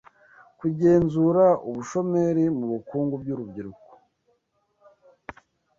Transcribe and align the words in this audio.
Kugenzura 0.59 1.45
ubushomeri 1.69 2.43
mu 2.57 2.65
bukungu 2.73 3.13
byurubyiruko 3.21 3.89